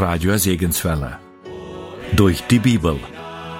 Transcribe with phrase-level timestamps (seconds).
[0.00, 1.18] Radio Segenswelle.
[2.16, 2.98] Durch die Bibel.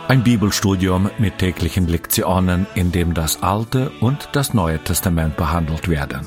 [0.09, 6.27] Ein Bibelstudium mit täglichen Lektionen, in dem das Alte und das Neue Testament behandelt werden.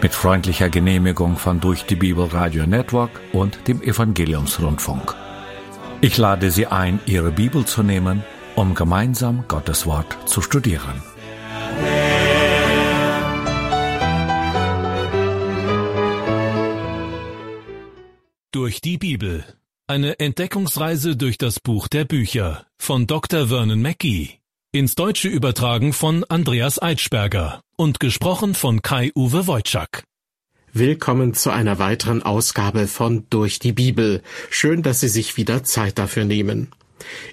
[0.00, 5.14] Mit freundlicher Genehmigung von Durch die Bibel Radio Network und dem Evangeliumsrundfunk.
[6.00, 8.24] Ich lade Sie ein, Ihre Bibel zu nehmen,
[8.54, 11.02] um gemeinsam Gottes Wort zu studieren.
[18.54, 19.44] Durch die Bibel.
[19.88, 23.48] Eine Entdeckungsreise durch das Buch der Bücher von Dr.
[23.48, 24.38] Vernon Mackey.
[24.70, 30.04] Ins Deutsche übertragen von Andreas Eitschberger und gesprochen von Kai-Uwe Wojczak.
[30.72, 34.22] Willkommen zu einer weiteren Ausgabe von Durch die Bibel.
[34.50, 36.68] Schön, dass Sie sich wieder Zeit dafür nehmen.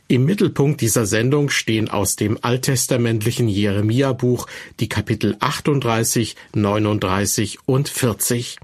[0.08, 4.48] Im Mittelpunkt dieser Sendung stehen aus dem alttestamentlichen Jeremia-Buch
[4.80, 8.58] die Kapitel 38, 39 und 40.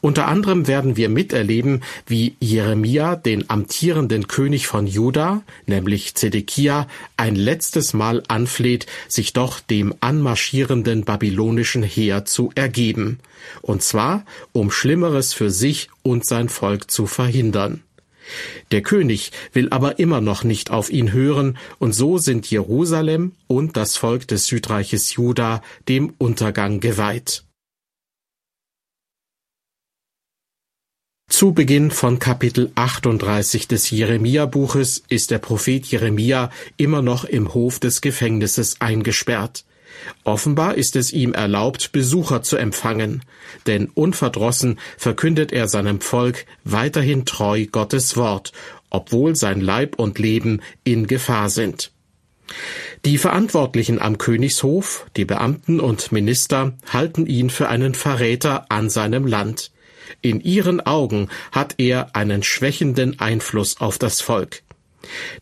[0.00, 6.86] Unter anderem werden wir miterleben, wie Jeremia den amtierenden König von Juda, nämlich Zedekia,
[7.16, 13.18] ein letztes Mal anfleht, sich doch dem anmarschierenden babylonischen Heer zu ergeben,
[13.62, 17.82] und zwar um Schlimmeres für sich und sein Volk zu verhindern.
[18.72, 23.76] Der König will aber immer noch nicht auf ihn hören, und so sind Jerusalem und
[23.76, 27.45] das Volk des Südreiches Juda dem Untergang geweiht.
[31.28, 37.78] Zu Beginn von Kapitel 38 des Jeremia-Buches ist der Prophet Jeremia immer noch im Hof
[37.78, 39.64] des Gefängnisses eingesperrt.
[40.24, 43.22] Offenbar ist es ihm erlaubt, Besucher zu empfangen,
[43.66, 48.52] denn unverdrossen verkündet er seinem Volk weiterhin treu Gottes Wort,
[48.88, 51.90] obwohl sein Leib und Leben in Gefahr sind.
[53.04, 59.26] Die Verantwortlichen am Königshof, die Beamten und Minister, halten ihn für einen Verräter an seinem
[59.26, 59.70] Land.
[60.20, 64.62] In ihren Augen hat er einen schwächenden Einfluss auf das Volk.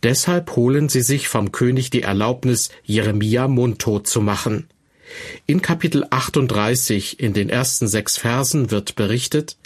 [0.03, 4.69] Deshalb holen sie sich vom König die Erlaubnis, Jeremia mundtot zu machen.
[5.47, 9.57] In Kapitel 38 in den ersten sechs Versen wird berichtet,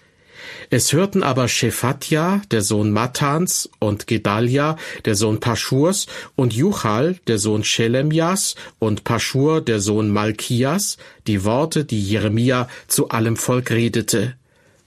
[0.71, 6.07] es hörten aber Shephatja, der Sohn Matans, und Gedalia, der Sohn Paschurs,
[6.37, 13.09] und Juchal, der Sohn Shelemjas, und Paschur, der Sohn Malkias, die Worte, die Jeremia zu
[13.09, 14.35] allem Volk redete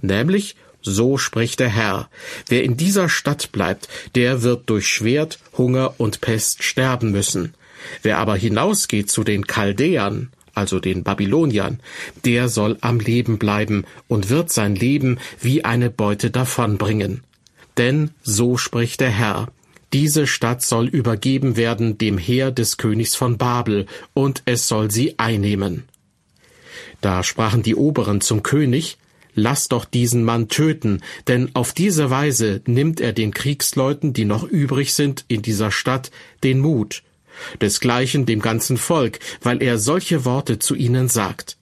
[0.03, 2.09] nämlich so spricht der Herr,
[2.47, 7.53] wer in dieser Stadt bleibt, der wird durch Schwert, Hunger und Pest sterben müssen.
[8.01, 11.79] Wer aber hinausgeht zu den Chaldäern, also den Babyloniern,
[12.25, 17.23] der soll am Leben bleiben und wird sein Leben wie eine Beute davonbringen.
[17.77, 19.47] Denn so spricht der Herr,
[19.93, 25.19] diese Stadt soll übergeben werden dem Heer des Königs von Babel, und es soll sie
[25.19, 25.83] einnehmen.
[27.01, 28.97] Da sprachen die Oberen zum König,
[29.33, 34.43] Lass doch diesen Mann töten, denn auf diese Weise nimmt er den Kriegsleuten, die noch
[34.43, 36.11] übrig sind in dieser Stadt,
[36.43, 37.03] den Mut,
[37.61, 41.57] desgleichen dem ganzen Volk, weil er solche Worte zu ihnen sagt.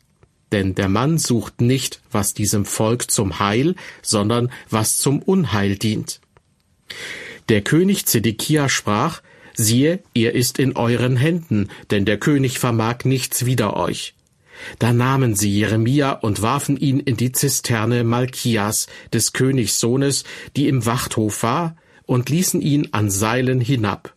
[0.52, 6.22] Denn der Mann sucht nicht, was diesem Volk zum Heil, sondern was zum Unheil dient.
[7.50, 9.22] Der König Zedekia sprach,
[9.54, 14.16] siehe, er ist in euren Händen, denn der König vermag nichts wider euch.
[14.78, 20.24] Da nahmen sie Jeremia und warfen ihn in die Zisterne Malkias, des Königs Sohnes,
[20.56, 21.76] die im Wachthof war,
[22.06, 24.14] und ließen ihn an Seilen hinab.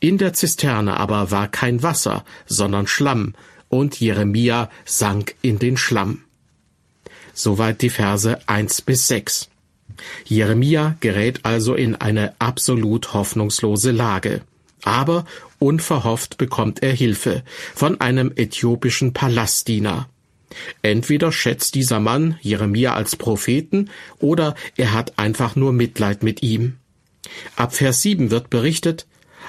[0.00, 3.34] In der Zisterne aber war kein Wasser, sondern Schlamm,
[3.68, 6.22] und Jeremia sank in den Schlamm.
[7.34, 9.48] Soweit die Verse eins bis sechs.
[10.24, 14.42] Jeremia gerät also in eine absolut hoffnungslose Lage.
[14.84, 15.24] Aber
[15.58, 17.42] unverhofft bekommt er Hilfe
[17.74, 20.08] von einem äthiopischen Palastdiener.
[20.82, 26.76] Entweder schätzt dieser Mann Jeremia als Propheten oder er hat einfach nur Mitleid mit ihm.
[27.56, 29.06] Ab Vers 7 wird berichtet,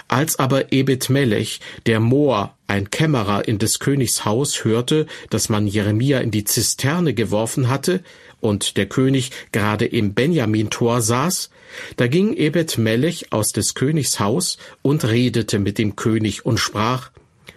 [0.07, 5.67] als aber Ebed Melech, der Moor, ein Kämmerer in des Königs Haus, hörte, dass man
[5.67, 8.03] Jeremia in die Zisterne geworfen hatte
[8.39, 11.49] und der König gerade im Benjamin-Tor saß,
[11.97, 17.11] da ging Ebed Melech aus des Königs Haus und redete mit dem König und sprach,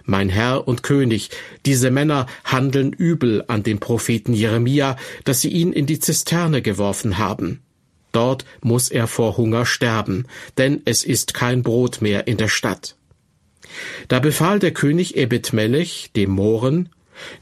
[0.05, 1.31] mein Herr und König,
[1.65, 7.19] diese Männer handeln übel an dem Propheten Jeremia, dass sie ihn in die Zisterne geworfen
[7.19, 7.61] haben.
[8.11, 10.27] Dort muss er vor Hunger sterben,
[10.59, 12.97] denn es ist kein Brot mehr in der Stadt.
[14.09, 16.91] Da befahl der König Ebed Melech dem Mohren,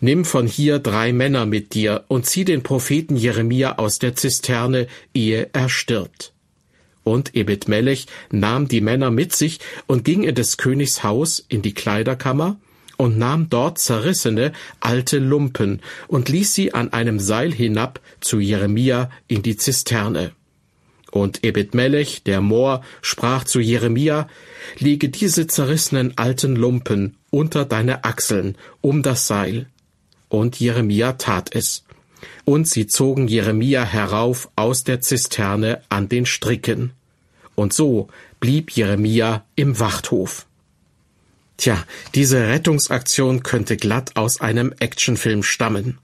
[0.01, 4.89] Nimm von hier drei Männer mit dir und zieh den Propheten Jeremia aus der Zisterne,
[5.15, 6.33] ehe er stirbt.
[7.11, 9.59] Und Ebed Melech nahm die Männer mit sich
[9.89, 12.61] und ging in des Königs Haus in die Kleiderkammer
[12.99, 19.11] und nahm dort zerrissene alte Lumpen und ließ sie an einem Seil hinab zu Jeremia
[19.27, 20.31] in die Zisterne.
[21.11, 24.29] Und Ebed-Melech, der Moor, sprach zu Jeremia,
[24.79, 29.67] lege diese zerrissenen alten Lumpen unter deine Achseln um das Seil.
[30.29, 31.83] Und Jeremia tat es.
[32.45, 36.93] Und sie zogen Jeremia herauf aus der Zisterne an den Stricken.
[37.61, 38.09] Und so
[38.41, 40.47] blieb Jeremia im Wachthof.
[41.59, 41.85] Tja,
[42.15, 45.99] diese Rettungsaktion könnte glatt aus einem Actionfilm stammen.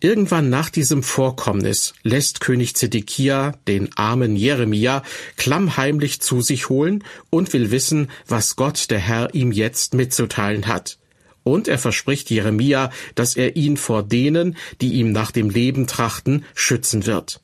[0.00, 5.02] Irgendwann nach diesem Vorkommnis lässt König Zedekia den armen Jeremia
[5.36, 10.96] klammheimlich zu sich holen und will wissen, was Gott der Herr ihm jetzt mitzuteilen hat.
[11.42, 16.46] Und er verspricht Jeremia, dass er ihn vor denen, die ihm nach dem Leben trachten,
[16.54, 17.42] schützen wird.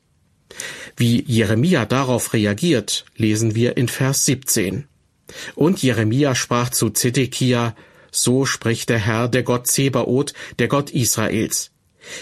[0.96, 4.84] Wie Jeremia darauf reagiert, lesen wir in Vers 17.
[5.54, 7.74] Und Jeremia sprach zu Zedekia,
[8.10, 11.70] so spricht der Herr, der Gott Zebaoth, der Gott Israels.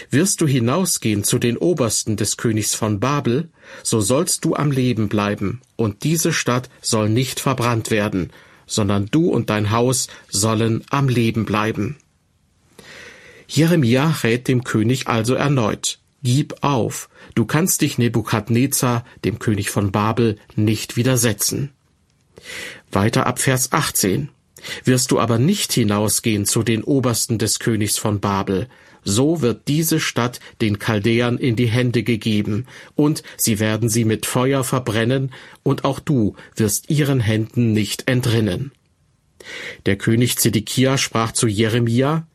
[0.09, 3.49] Wirst du hinausgehen zu den Obersten des Königs von Babel,
[3.83, 8.31] so sollst du am Leben bleiben, und diese Stadt soll nicht verbrannt werden,
[8.67, 11.97] sondern du und dein Haus sollen am Leben bleiben.
[13.47, 19.91] Jeremia rät dem König also erneut, Gib auf, du kannst dich Nebukadnezar, dem König von
[19.91, 21.71] Babel, nicht widersetzen.
[22.91, 24.29] Weiter ab Vers 18.
[24.83, 28.67] Wirst du aber nicht hinausgehen zu den Obersten des Königs von Babel,
[29.03, 34.27] so wird diese Stadt den Chaldäern in die Hände gegeben, und sie werden sie mit
[34.27, 35.31] Feuer verbrennen,
[35.63, 38.71] und auch du wirst ihren Händen nicht entrinnen.
[39.87, 42.27] Der König Zedekia sprach zu Jeremia,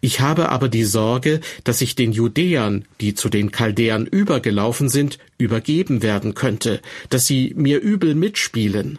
[0.00, 5.18] ich habe aber die Sorge, dass ich den Judäern, die zu den Chaldäern übergelaufen sind,
[5.38, 6.80] übergeben werden könnte,
[7.10, 8.98] dass sie mir übel mitspielen.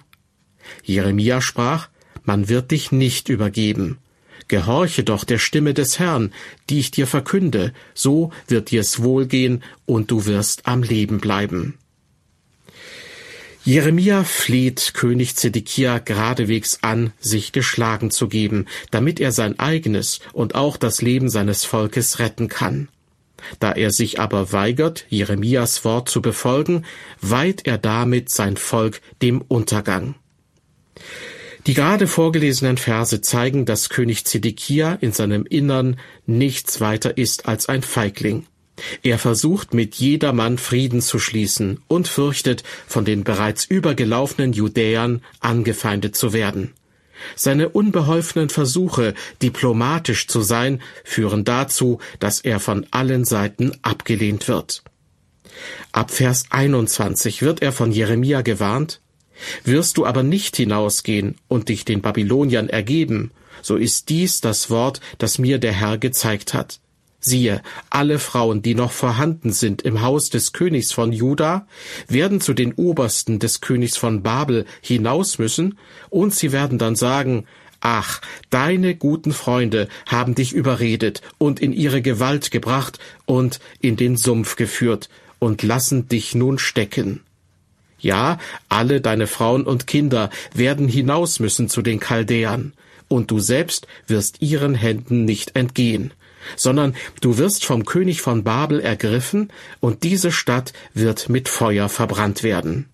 [0.84, 1.90] Jeremia sprach,
[2.24, 3.98] man wird dich nicht übergeben,
[4.50, 6.34] Gehorche doch der Stimme des Herrn,
[6.70, 11.78] die ich dir verkünde, so wird dir's wohlgehen und du wirst am Leben bleiben.
[13.66, 20.56] Jeremia fleht König Zedekia geradewegs an, sich geschlagen zu geben, damit er sein eigenes und
[20.56, 22.88] auch das Leben seines Volkes retten kann.
[23.60, 26.86] Da er sich aber weigert, Jeremias Wort zu befolgen,
[27.22, 30.16] weiht er damit sein Volk dem Untergang.
[31.68, 37.68] Die gerade vorgelesenen Verse zeigen, dass König Zedekia in seinem Innern nichts weiter ist als
[37.68, 38.46] ein Feigling.
[39.04, 46.16] Er versucht mit jedermann Frieden zu schließen und fürchtet, von den bereits übergelaufenen Judäern angefeindet
[46.16, 46.74] zu werden.
[47.36, 54.84] Seine unbeholfenen Versuche, diplomatisch zu sein, führen dazu, dass er von allen Seiten abgelehnt wird.
[55.92, 59.02] Ab Vers 21 wird er von Jeremia gewarnt,
[59.64, 65.02] wirst du aber nicht hinausgehen und dich den Babyloniern ergeben, so ist dies das Wort,
[65.18, 66.80] das mir der Herr gezeigt hat.
[67.22, 71.68] Siehe, alle Frauen, die noch vorhanden sind im Haus des Königs von Juda,
[72.08, 75.78] werden zu den Obersten des Königs von Babel hinaus müssen,
[76.10, 77.46] und sie werden dann sagen,
[77.82, 84.18] Ach, deine guten Freunde haben dich überredet und in ihre Gewalt gebracht und in den
[84.18, 85.10] Sumpf geführt
[85.40, 87.22] und lassen dich nun stecken.
[88.00, 92.74] Ja, alle deine Frauen und Kinder werden hinaus müssen zu den Chaldäern,
[93.08, 96.14] und du selbst wirst ihren Händen nicht entgehen,
[96.56, 102.44] sondern du wirst vom König von Babel ergriffen, und diese Stadt wird mit Feuer verbrannt
[102.44, 102.88] werden.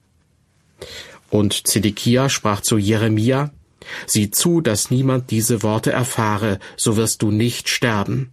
[1.29, 3.51] Und Zedekia sprach zu Jeremia,
[4.07, 8.31] Sieh zu, dass niemand diese Worte erfahre, so wirst du nicht sterben.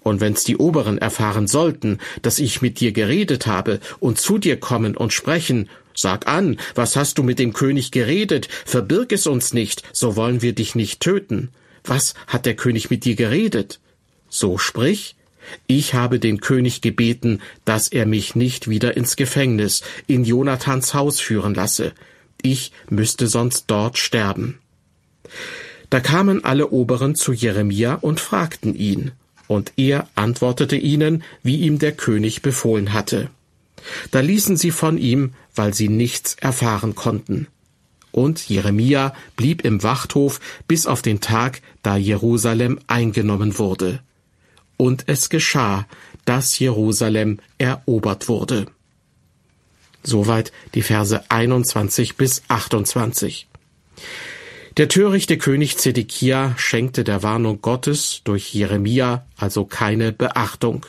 [0.00, 4.58] Und wenn's die Oberen erfahren sollten, dass ich mit dir geredet habe und zu dir
[4.58, 8.48] kommen und sprechen, Sag an, was hast du mit dem König geredet?
[8.64, 11.50] Verbirg es uns nicht, so wollen wir dich nicht töten.
[11.84, 13.80] Was hat der König mit dir geredet?
[14.30, 15.16] So sprich,
[15.66, 21.20] ich habe den König gebeten, dass er mich nicht wieder ins Gefängnis, in Jonathans Haus
[21.20, 21.92] führen lasse.
[22.40, 24.58] Ich müsste sonst dort sterben.
[25.90, 29.12] Da kamen alle Oberen zu Jeremia und fragten ihn,
[29.48, 33.28] und er antwortete ihnen, wie ihm der König befohlen hatte.
[34.10, 37.48] Da ließen sie von ihm, weil sie nichts erfahren konnten.
[38.12, 44.00] Und Jeremia blieb im Wachthof bis auf den Tag, da Jerusalem eingenommen wurde.
[44.80, 45.86] Und es geschah,
[46.24, 48.64] dass Jerusalem erobert wurde.
[50.02, 53.46] Soweit die Verse 21 bis 28.
[54.78, 60.86] Der törichte König Zedekia schenkte der Warnung Gottes durch Jeremia also keine Beachtung.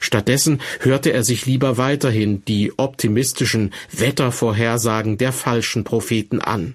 [0.00, 6.74] Stattdessen hörte er sich lieber weiterhin die optimistischen Wettervorhersagen der falschen Propheten an.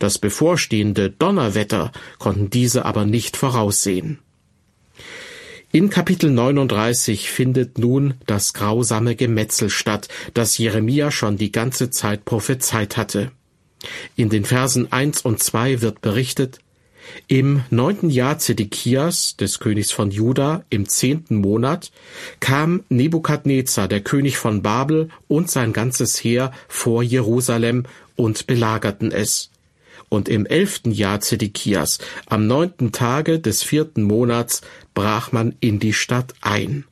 [0.00, 4.18] Das bevorstehende Donnerwetter konnten diese aber nicht voraussehen.
[5.72, 12.24] In Kapitel 39 findet nun das grausame Gemetzel statt, das Jeremia schon die ganze Zeit
[12.24, 13.32] prophezeit hatte.
[14.14, 16.60] In den Versen 1 und 2 wird berichtet,
[17.28, 21.90] im neunten Jahr Zedekias, des Königs von Juda, im zehnten Monat,
[22.40, 27.84] kam Nebukadnezar, der König von Babel, und sein ganzes Heer vor Jerusalem
[28.16, 29.50] und belagerten es.
[30.08, 34.62] Und im elften Jahr Zedekias, am neunten Tage des vierten Monats,
[34.94, 36.84] brach man in die Stadt ein.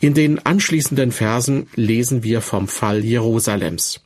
[0.00, 4.00] In den anschließenden Versen lesen wir vom Fall Jerusalems.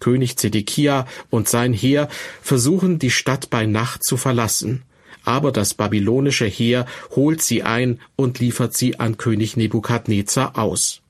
[0.00, 2.08] König Zedekia und sein Heer
[2.42, 4.82] versuchen die Stadt bei Nacht zu verlassen,
[5.24, 6.86] aber das babylonische Heer
[7.16, 11.00] holt sie ein und liefert sie an König Nebukadnezar aus.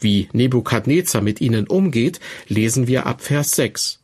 [0.00, 4.00] Wie Nebukadnezar mit ihnen umgeht, lesen wir ab Vers 6.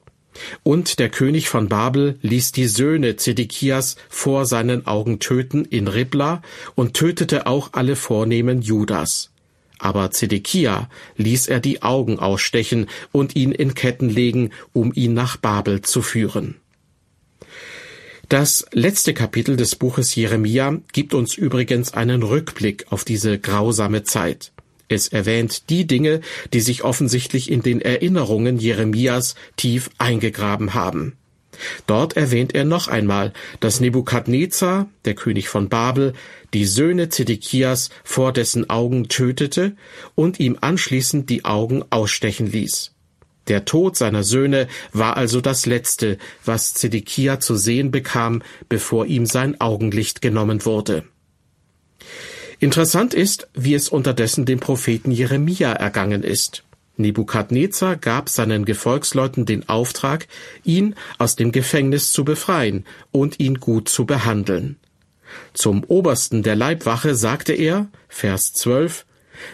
[0.62, 6.42] Und der König von Babel ließ die Söhne Zedekias vor seinen Augen töten in Ribla
[6.75, 9.30] und tötete auch alle Vornehmen Judas.
[9.78, 15.37] Aber Zedekia ließ er die Augen ausstechen und ihn in Ketten legen, um ihn nach
[15.37, 16.57] Babel zu führen.
[18.28, 24.52] Das letzte Kapitel des Buches Jeremia gibt uns übrigens einen Rückblick auf diese grausame Zeit.
[24.88, 26.21] Es erwähnt die Dinge,
[26.52, 31.16] die sich offensichtlich in den Erinnerungen Jeremias tief eingegraben haben.
[31.87, 36.14] Dort erwähnt er noch einmal, dass Nebukadnezar, der König von Babel,
[36.54, 39.76] die Söhne Zedekias vor dessen Augen tötete
[40.14, 42.92] und ihm anschließend die Augen ausstechen ließ.
[43.49, 49.26] Der Tod seiner Söhne war also das Letzte, was Zedekia zu sehen bekam, bevor ihm
[49.26, 51.04] sein Augenlicht genommen wurde.
[52.61, 56.65] Interessant ist, wie es unterdessen dem Propheten Jeremia ergangen ist.
[56.97, 60.27] Nebukadnezar gab seinen Gefolgsleuten den Auftrag,
[60.65, 64.77] ihn aus dem Gefängnis zu befreien und ihn gut zu behandeln.
[65.55, 69.07] Zum Obersten der Leibwache sagte er, Vers 12,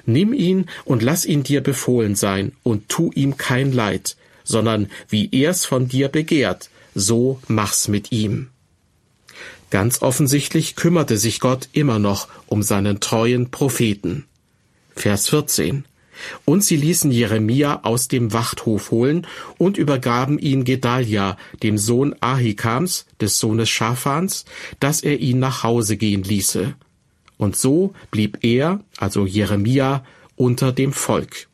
[0.06, 5.28] Nimm ihn und lass ihn dir befohlen sein und tu ihm kein Leid, sondern wie
[5.30, 8.48] er's von dir begehrt, so mach's mit ihm.
[9.70, 14.26] Ganz offensichtlich kümmerte sich Gott immer noch um seinen treuen Propheten.
[14.94, 15.84] Vers 14.
[16.44, 19.26] Und sie ließen Jeremia aus dem Wachthof holen
[19.58, 24.44] und übergaben ihn Gedalia, dem Sohn Ahikams, des Sohnes Schafans,
[24.80, 26.74] dass er ihn nach Hause gehen ließe.
[27.36, 30.04] Und so blieb er, also Jeremia,
[30.36, 31.48] unter dem Volk.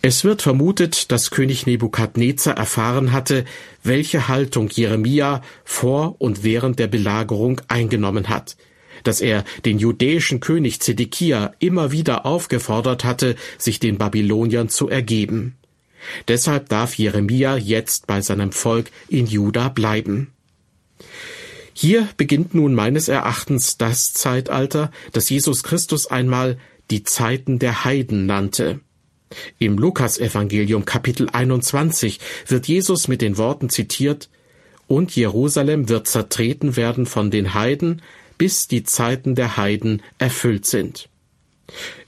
[0.00, 3.44] Es wird vermutet, dass König Nebukadnezar erfahren hatte,
[3.82, 8.56] welche Haltung Jeremia vor und während der Belagerung eingenommen hat,
[9.02, 15.56] dass er den judäischen König Zedekia immer wieder aufgefordert hatte, sich den Babyloniern zu ergeben.
[16.28, 20.32] Deshalb darf Jeremia jetzt bei seinem Volk in Juda bleiben.
[21.72, 26.56] Hier beginnt nun meines Erachtens das Zeitalter, das Jesus Christus einmal
[26.90, 28.80] die Zeiten der Heiden nannte.
[29.58, 34.28] Im Lukasevangelium Kapitel 21 wird Jesus mit den Worten zitiert,
[34.86, 38.00] und Jerusalem wird zertreten werden von den Heiden,
[38.38, 41.10] bis die Zeiten der Heiden erfüllt sind.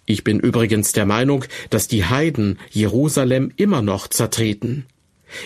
[0.07, 4.87] Ich bin übrigens der Meinung, dass die Heiden Jerusalem immer noch zertreten.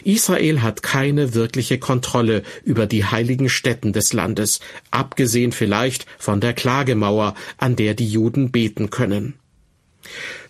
[0.05, 6.55] Israel hat keine wirkliche Kontrolle über die heiligen Stätten des Landes, abgesehen vielleicht von der
[6.55, 9.35] Klagemauer, an der die Juden beten können.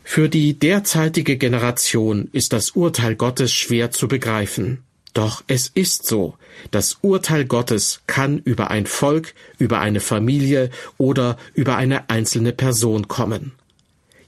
[0.06, 4.84] Für die derzeitige Generation ist das Urteil Gottes schwer zu begreifen.
[5.14, 6.36] Doch es ist so,
[6.70, 13.08] das Urteil Gottes kann über ein Volk, über eine Familie oder über eine einzelne Person
[13.08, 13.52] kommen.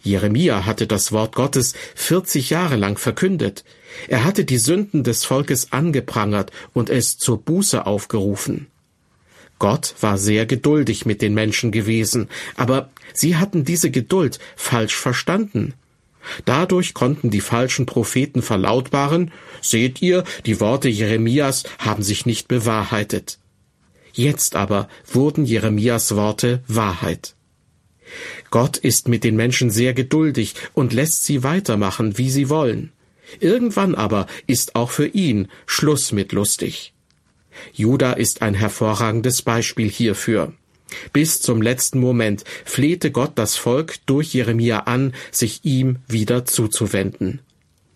[0.02, 3.64] Jeremia hatte das Wort Gottes 40 Jahre lang verkündet.
[4.08, 8.68] Er hatte die Sünden des Volkes angeprangert und es zur Buße aufgerufen.
[9.58, 15.74] Gott war sehr geduldig mit den Menschen gewesen, aber sie hatten diese Geduld falsch verstanden.
[16.44, 23.38] Dadurch konnten die falschen Propheten verlautbaren, seht ihr, die Worte Jeremias haben sich nicht bewahrheitet.
[24.12, 27.34] Jetzt aber wurden Jeremias Worte Wahrheit.
[28.50, 32.92] Gott ist mit den Menschen sehr geduldig und lässt sie weitermachen, wie sie wollen.
[33.40, 36.94] Irgendwann aber ist auch für ihn Schluss mit lustig.
[37.72, 40.52] Juda ist ein hervorragendes Beispiel hierfür.
[41.12, 47.40] Bis zum letzten Moment flehte Gott das Volk durch Jeremia an, sich ihm wieder zuzuwenden.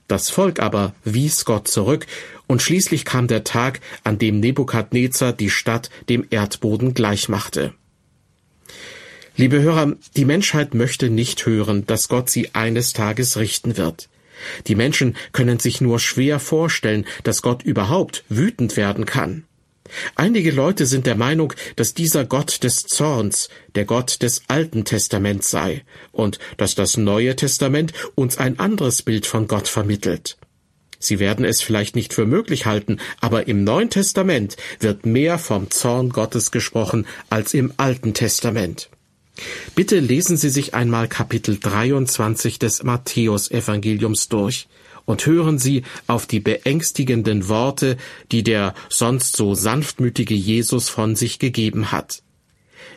[0.08, 2.06] Das Volk aber wies Gott zurück,
[2.48, 7.74] und schließlich kam der Tag, an dem Nebukadnezar die Stadt dem Erdboden gleichmachte.
[9.36, 14.08] Liebe Hörer, die Menschheit möchte nicht hören, dass Gott sie eines Tages richten wird.
[14.66, 19.44] Die Menschen können sich nur schwer vorstellen, dass Gott überhaupt wütend werden kann.
[20.14, 25.50] Einige Leute sind der Meinung, dass dieser Gott des Zorns der Gott des Alten Testaments
[25.50, 30.36] sei und dass das Neue Testament uns ein anderes Bild von Gott vermittelt.
[30.98, 35.70] Sie werden es vielleicht nicht für möglich halten, aber im Neuen Testament wird mehr vom
[35.70, 38.90] Zorn Gottes gesprochen als im Alten Testament.
[39.74, 44.68] Bitte lesen Sie sich einmal Kapitel 23 des Matthäusevangeliums durch
[45.04, 47.96] und hören Sie auf die beängstigenden Worte,
[48.32, 52.22] die der sonst so sanftmütige Jesus von sich gegeben hat.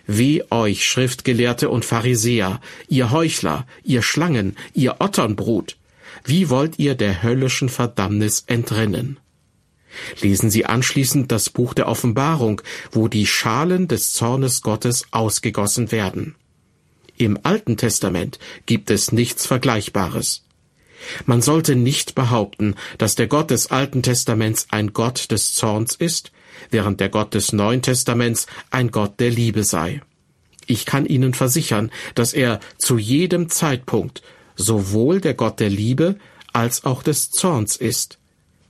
[0.05, 5.77] Weh euch, Schriftgelehrte und Pharisäer, ihr Heuchler, ihr Schlangen, ihr Otternbrut,
[6.25, 9.17] wie wollt ihr der höllischen Verdammnis entrinnen?
[10.21, 16.35] Lesen Sie anschließend das Buch der Offenbarung, wo die Schalen des Zornes Gottes ausgegossen werden.
[17.17, 20.45] Im Alten Testament gibt es nichts Vergleichbares.
[21.25, 26.31] Man sollte nicht behaupten, dass der Gott des Alten Testaments ein Gott des Zorns ist,
[26.69, 30.01] während der Gott des Neuen Testaments ein Gott der Liebe sei.
[30.65, 34.21] Ich kann Ihnen versichern, dass er zu jedem Zeitpunkt
[34.55, 36.15] sowohl der Gott der Liebe
[36.53, 38.19] als auch des Zorns ist.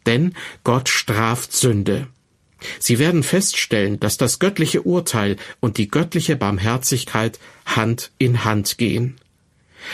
[0.06, 2.08] Denn Gott straft Sünde.
[2.80, 9.18] Sie werden feststellen, dass das göttliche Urteil und die göttliche Barmherzigkeit Hand in Hand gehen.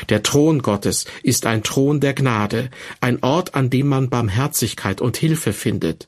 [0.10, 2.70] Der Thron Gottes ist ein Thron der Gnade,
[3.02, 6.08] ein Ort, an dem man Barmherzigkeit und Hilfe findet.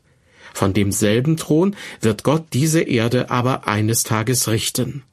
[0.53, 5.03] Von demselben Thron wird Gott diese Erde aber eines Tages richten.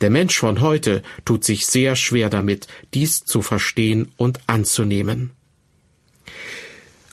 [0.00, 5.30] Der Mensch von heute tut sich sehr schwer damit, dies zu verstehen und anzunehmen.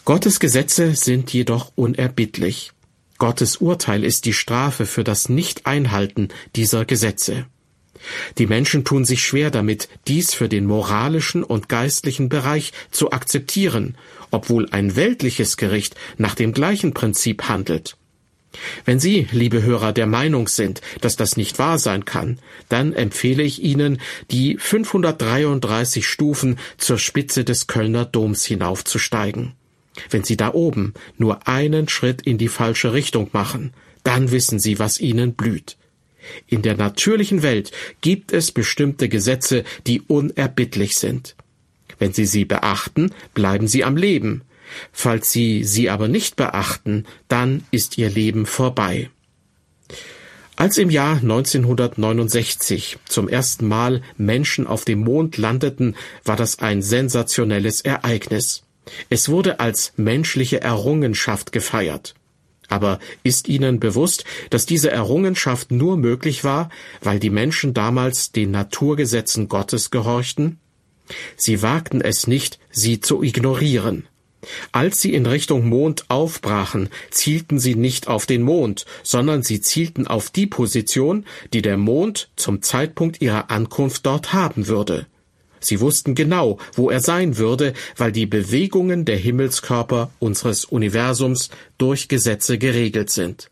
[0.04, 2.72] Gottes Gesetze sind jedoch unerbittlich.
[3.18, 7.46] Gottes Urteil ist die Strafe für das Nicht-Einhalten dieser Gesetze.
[8.38, 13.98] Die Menschen tun sich schwer damit, dies für den moralischen und geistlichen Bereich zu akzeptieren,
[14.32, 17.98] obwohl ein weltliches Gericht nach dem gleichen Prinzip handelt.
[18.86, 22.40] Wenn Sie, liebe Hörer, der Meinung sind, dass das nicht wahr sein kann,
[22.70, 24.00] dann empfehle ich Ihnen,
[24.32, 29.54] die 533 Stufen zur Spitze des Kölner Doms hinaufzusteigen.
[30.10, 34.80] Wenn Sie da oben nur einen Schritt in die falsche Richtung machen, dann wissen Sie,
[34.80, 35.78] was Ihnen blüht.
[36.48, 41.36] In der natürlichen Welt gibt es bestimmte Gesetze, die unerbittlich sind.
[42.00, 44.44] Wenn Sie sie beachten, bleiben Sie am Leben.
[44.92, 49.10] Falls Sie sie aber nicht beachten, dann ist Ihr Leben vorbei.
[50.58, 56.82] Als im Jahr 1969 zum ersten Mal Menschen auf dem Mond landeten, war das ein
[56.82, 58.64] sensationelles Ereignis.
[59.10, 62.16] Es wurde als menschliche Errungenschaft gefeiert.
[62.68, 66.70] Aber ist Ihnen bewusst, dass diese Errungenschaft nur möglich war,
[67.02, 70.60] weil die Menschen damals den Naturgesetzen Gottes gehorchten?
[71.36, 74.08] Sie wagten es nicht, sie zu ignorieren.
[74.72, 80.08] Als sie in Richtung Mond aufbrachen, zielten sie nicht auf den Mond, sondern sie zielten
[80.08, 85.08] auf die Position, die der Mond zum Zeitpunkt ihrer Ankunft dort haben würde.
[85.66, 92.08] Sie wussten genau, wo er sein würde, weil die Bewegungen der Himmelskörper unseres Universums durch
[92.08, 93.50] Gesetze geregelt sind.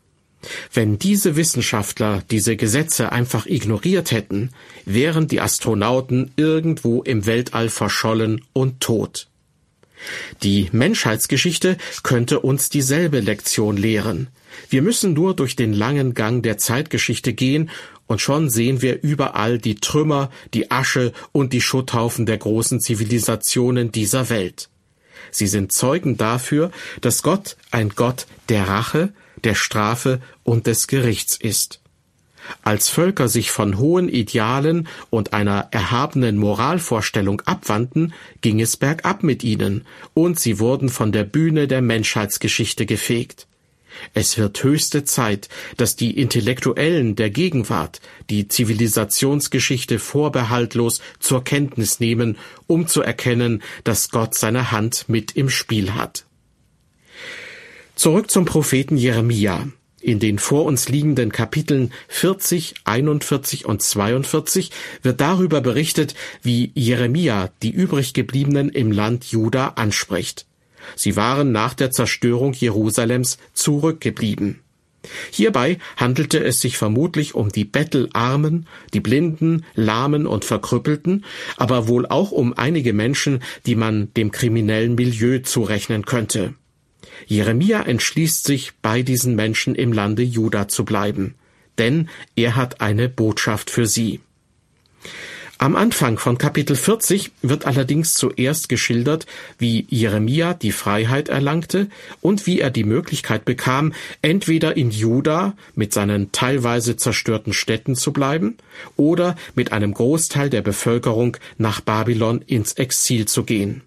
[0.73, 4.49] Wenn diese Wissenschaftler diese Gesetze einfach ignoriert hätten,
[4.85, 9.27] wären die Astronauten irgendwo im Weltall verschollen und tot.
[10.41, 14.27] Die Menschheitsgeschichte könnte uns dieselbe Lektion lehren.
[14.69, 17.69] Wir müssen nur durch den langen Gang der Zeitgeschichte gehen,
[18.07, 23.91] und schon sehen wir überall die Trümmer, die Asche und die Schutthaufen der großen Zivilisationen
[23.91, 24.69] dieser Welt.
[25.31, 29.13] Sie sind Zeugen dafür, dass Gott ein Gott der Rache,
[29.43, 31.79] der Strafe und des Gerichts ist.
[32.61, 39.43] Als Völker sich von hohen Idealen und einer erhabenen Moralvorstellung abwandten, ging es bergab mit
[39.43, 43.47] ihnen, und sie wurden von der Bühne der Menschheitsgeschichte gefegt.
[44.13, 52.37] Es wird höchste Zeit, dass die Intellektuellen der Gegenwart die Zivilisationsgeschichte vorbehaltlos zur Kenntnis nehmen,
[52.67, 56.25] um zu erkennen, dass Gott seine Hand mit im Spiel hat.
[57.95, 59.67] Zurück zum Propheten Jeremia.
[60.01, 64.69] In den vor uns liegenden Kapiteln 40, 41 und 42
[65.01, 70.45] wird darüber berichtet, wie Jeremia die übrig gebliebenen im Land Juda anspricht.
[70.95, 74.59] Sie waren nach der Zerstörung Jerusalems zurückgeblieben.
[75.31, 81.25] Hierbei handelte es sich vermutlich um die Bettelarmen, die Blinden, Lahmen und Verkrüppelten,
[81.57, 86.53] aber wohl auch um einige Menschen, die man dem kriminellen Milieu zurechnen könnte.
[87.27, 91.35] Jeremia entschließt sich, bei diesen Menschen im Lande Juda zu bleiben,
[91.77, 94.21] denn er hat eine Botschaft für sie.
[95.59, 99.27] Am Anfang von Kapitel 40 wird allerdings zuerst geschildert,
[99.59, 101.87] wie Jeremia die Freiheit erlangte
[102.21, 108.11] und wie er die Möglichkeit bekam, entweder in Juda mit seinen teilweise zerstörten Städten zu
[108.11, 108.57] bleiben
[108.97, 113.81] oder mit einem Großteil der Bevölkerung nach Babylon ins Exil zu gehen.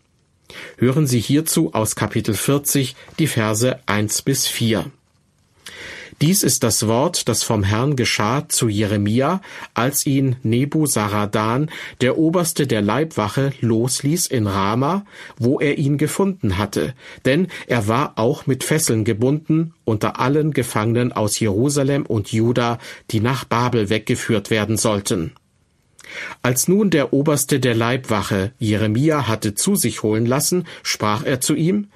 [0.78, 4.90] Hören Sie hierzu aus Kapitel 40 die Verse 1 bis 4.
[6.22, 9.42] Dies ist das Wort, das vom Herrn geschah zu Jeremia,
[9.74, 15.04] als ihn Nebuzaradan, der Oberste der Leibwache, losließ in Rama,
[15.36, 16.94] wo er ihn gefunden hatte,
[17.26, 22.78] denn er war auch mit Fesseln gebunden unter allen Gefangenen aus Jerusalem und Juda,
[23.10, 25.32] die nach Babel weggeführt werden sollten.
[26.40, 31.54] Als nun der Oberste der Leibwache Jeremia hatte zu sich holen lassen, sprach er zu
[31.54, 31.88] ihm,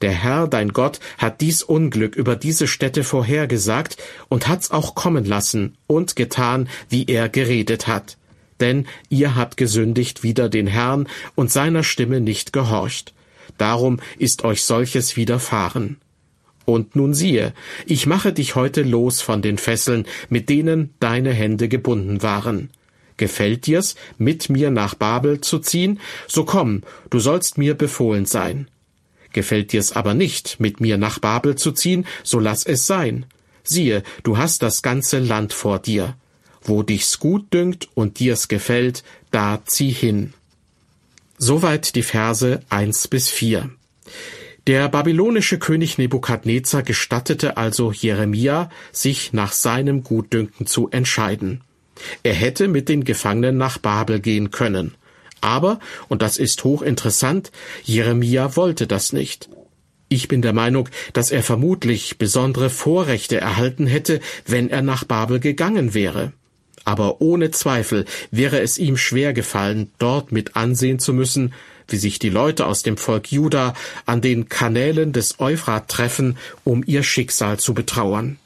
[0.00, 3.96] der Herr, dein Gott, hat dies Unglück über diese Städte vorhergesagt
[4.28, 8.16] und hat's auch kommen lassen und getan, wie er geredet hat.
[8.60, 13.14] Denn ihr habt gesündigt wider den Herrn und seiner Stimme nicht gehorcht.
[13.56, 15.98] Darum ist euch solches widerfahren.
[16.64, 17.54] Und nun siehe,
[17.86, 22.70] ich mache dich heute los von den Fesseln, mit denen deine Hände gebunden waren.
[23.16, 25.98] Gefällt dir's, mit mir nach Babel zu ziehen?
[26.26, 28.68] So komm, du sollst mir befohlen sein.
[29.32, 33.26] Gefällt dir's aber nicht, mit mir nach Babel zu ziehen, so lass es sein.
[33.62, 36.16] Siehe, du hast das ganze Land vor dir.
[36.62, 40.34] Wo dich's gut dünkt und dir's gefällt, da zieh hin.
[41.36, 43.70] Soweit die Verse eins bis vier.
[44.66, 51.62] Der babylonische König Nebukadnezar gestattete also Jeremia, sich nach seinem Gutdünken zu entscheiden.
[52.22, 54.94] Er hätte mit den Gefangenen nach Babel gehen können.
[55.40, 57.50] Aber, und das ist hochinteressant,
[57.84, 59.48] Jeremia wollte das nicht.
[60.08, 65.38] Ich bin der Meinung, dass er vermutlich besondere Vorrechte erhalten hätte, wenn er nach Babel
[65.38, 66.32] gegangen wäre.
[66.84, 71.52] Aber ohne Zweifel wäre es ihm schwer gefallen, dort mit ansehen zu müssen,
[71.88, 73.74] wie sich die Leute aus dem Volk Juda
[74.06, 78.38] an den Kanälen des Euphrat treffen, um ihr Schicksal zu betrauern.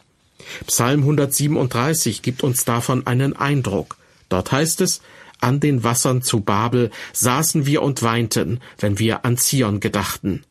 [0.66, 3.96] Psalm 137 gibt uns davon einen Eindruck.
[4.28, 5.02] Dort heißt es,
[5.42, 10.44] an den Wassern zu Babel saßen wir und weinten, wenn wir an Zion gedachten.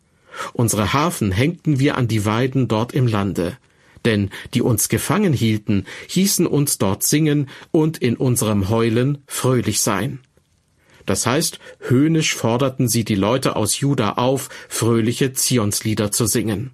[0.54, 3.58] Unsere Hafen hängten wir an die Weiden dort im Lande.
[4.06, 10.20] Denn die uns gefangen hielten, hießen uns dort singen und in unserem Heulen fröhlich sein.
[11.06, 16.72] Das heißt, höhnisch forderten sie die Leute aus Juda auf, fröhliche Zionslieder zu singen.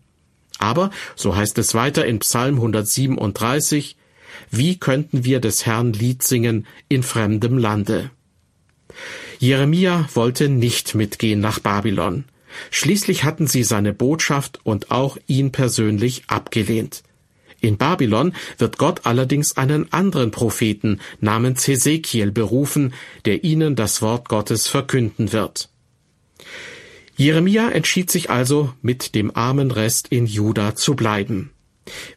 [0.60, 3.96] Aber, so heißt es weiter in Psalm 137,
[4.52, 8.12] wie könnten wir des Herrn Lied singen in fremdem Lande?
[9.40, 12.26] Jeremia wollte nicht mitgehen nach Babylon.
[12.72, 17.04] Schließlich hatten sie seine Botschaft und auch ihn persönlich abgelehnt.
[17.60, 22.94] In Babylon wird Gott allerdings einen anderen Propheten namens Hesekiel berufen,
[23.26, 25.70] der ihnen das Wort Gottes verkünden wird.
[27.16, 31.52] Jeremia entschied sich also, mit dem armen Rest in Juda zu bleiben.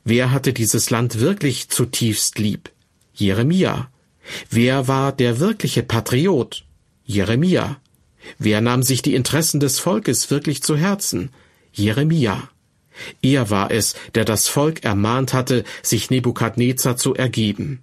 [0.04, 2.70] Wer hatte dieses Land wirklich zutiefst lieb?
[3.14, 3.90] Jeremia.
[4.50, 6.64] Wer war der wirkliche Patriot?
[7.04, 7.80] Jeremia.
[8.38, 11.30] Wer nahm sich die Interessen des Volkes wirklich zu Herzen?
[11.72, 12.48] Jeremia.
[13.22, 17.80] Er war es, der das Volk ermahnt hatte, sich Nebukadnezar zu ergeben.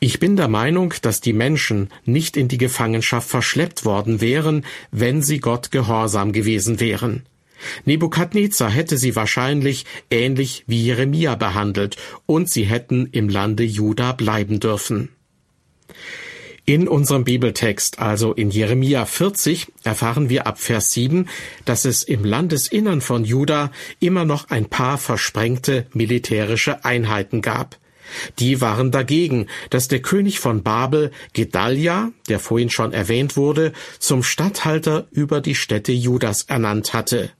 [0.00, 5.22] Ich bin der Meinung, dass die Menschen nicht in die Gefangenschaft verschleppt worden wären, wenn
[5.22, 7.24] sie Gott gehorsam gewesen wären.
[7.84, 11.96] Nebukadnezar hätte sie wahrscheinlich ähnlich wie Jeremia behandelt,
[12.26, 15.10] und sie hätten im Lande Juda bleiben dürfen.
[16.66, 21.28] In unserem Bibeltext, also in Jeremia 40, erfahren wir ab Vers 7,
[21.66, 27.78] dass es im Landesinnern von Juda immer noch ein paar versprengte militärische Einheiten gab.
[28.38, 34.22] Die waren dagegen, dass der König von Babel, Gedalia, der vorhin schon erwähnt wurde, zum
[34.22, 37.30] Statthalter über die Städte Judas ernannt hatte.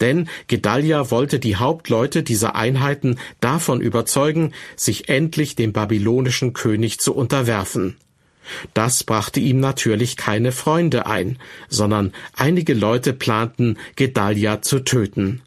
[0.00, 7.14] Denn Gedalia wollte die Hauptleute dieser Einheiten davon überzeugen, sich endlich dem babylonischen König zu
[7.14, 7.96] unterwerfen.
[8.74, 15.42] Das brachte ihm natürlich keine Freunde ein, sondern einige Leute planten, Gedalia zu töten.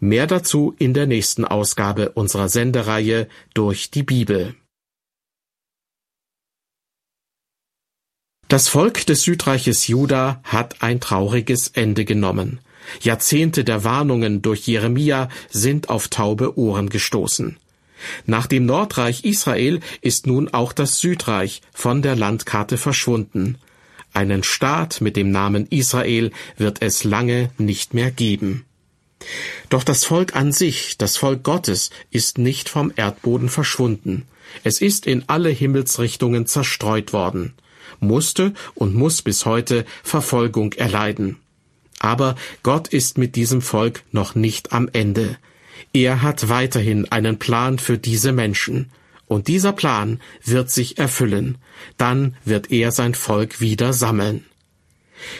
[0.00, 4.54] Mehr dazu in der nächsten Ausgabe unserer Sendereihe durch die Bibel.
[8.48, 12.60] Das Volk des Südreiches Juda hat ein trauriges Ende genommen.
[13.00, 17.56] Jahrzehnte der Warnungen durch Jeremia sind auf taube Ohren gestoßen.
[18.26, 23.56] Nach dem Nordreich Israel ist nun auch das Südreich von der Landkarte verschwunden.
[24.12, 28.64] Einen Staat mit dem Namen Israel wird es lange nicht mehr geben.
[29.70, 34.26] Doch das Volk an sich, das Volk Gottes, ist nicht vom Erdboden verschwunden.
[34.62, 37.54] Es ist in alle Himmelsrichtungen zerstreut worden.
[38.00, 41.36] musste und muss bis heute Verfolgung erleiden.
[42.04, 45.38] Aber Gott ist mit diesem Volk noch nicht am Ende.
[45.94, 48.90] Er hat weiterhin einen Plan für diese Menschen.
[49.26, 51.56] Und dieser Plan wird sich erfüllen.
[51.96, 54.44] Dann wird er sein Volk wieder sammeln.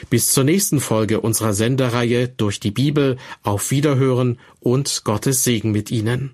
[0.09, 5.91] Bis zur nächsten Folge unserer Sendereihe durch die Bibel auf Wiederhören und Gottes Segen mit
[5.91, 6.33] Ihnen.